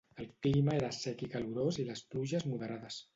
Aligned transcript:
El 0.21 0.27
clima 0.45 0.73
era 0.77 0.87
sec 0.99 1.21
i 1.27 1.29
calorós 1.35 1.79
i 1.83 1.85
les 1.91 2.01
pluges 2.15 2.49
moderades. 2.55 2.99